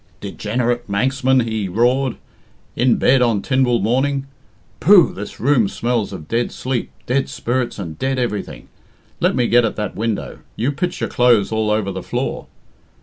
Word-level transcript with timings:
"Degenerate 0.19 0.89
Manxman!" 0.89 1.41
he 1.41 1.67
roared. 1.69 2.15
"In 2.75 2.95
bed 2.95 3.21
on 3.21 3.43
Tynwald 3.43 3.83
morning. 3.83 4.25
Pooh! 4.79 5.13
this 5.13 5.39
room 5.39 5.67
smells 5.69 6.11
of 6.11 6.27
dead 6.27 6.51
sleep, 6.51 6.89
dead 7.05 7.29
spirits, 7.29 7.77
and 7.77 7.99
dead 7.99 8.17
everything. 8.17 8.67
Let 9.19 9.35
me 9.35 9.45
get 9.45 9.63
at 9.63 9.75
that 9.75 9.95
window 9.95 10.39
you 10.55 10.71
pitch 10.71 11.01
your 11.01 11.09
clothes 11.09 11.51
all 11.51 11.69
over 11.69 11.91
the 11.91 12.01
floor. 12.01 12.47